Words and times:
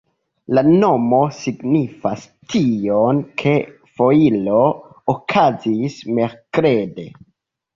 La 0.57 0.61
nomo 0.69 1.19
signifas 1.39 2.23
tion, 2.53 3.21
ke 3.43 3.53
foiro 3.99 4.63
okazis 5.15 6.01
merkrede. 6.17 7.09